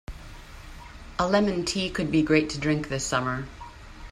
A 1.19 1.27
lemon 1.27 1.63
tea 1.63 1.87
could 1.91 2.09
be 2.09 2.23
great 2.23 2.49
to 2.49 2.57
drink 2.57 2.89
this 2.89 3.05
summer. 3.05 3.47